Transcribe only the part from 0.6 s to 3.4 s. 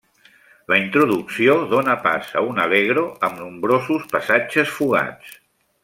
La introducció dóna pas a un allegro amb